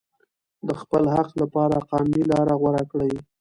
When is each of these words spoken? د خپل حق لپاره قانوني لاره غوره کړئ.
د 0.67 0.69
خپل 0.81 1.03
حق 1.15 1.29
لپاره 1.41 1.77
قانوني 1.89 2.23
لاره 2.31 2.53
غوره 2.61 2.83
کړئ. 2.91 3.11